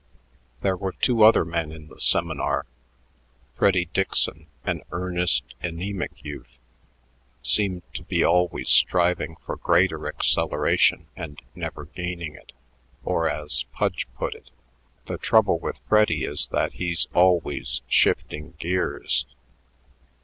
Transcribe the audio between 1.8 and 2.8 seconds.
the seminar.